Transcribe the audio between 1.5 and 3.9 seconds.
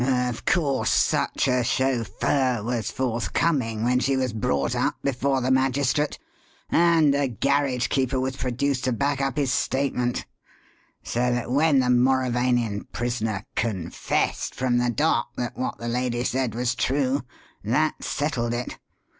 chauffeur was forthcoming